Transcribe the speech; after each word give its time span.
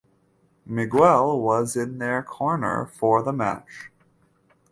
Miguel 0.65 1.39
was 1.39 1.75
in 1.75 1.99
their 1.99 2.23
corner 2.23 2.87
for 2.87 3.21
the 3.21 3.31
match. 3.31 3.91